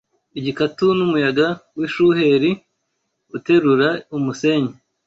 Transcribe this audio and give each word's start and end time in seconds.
igikatu 0.39 0.85
n’umuyaga 0.97 1.47
w’ishuheri 1.77 2.51
uterura 3.37 3.89
umusenyi 4.17 4.73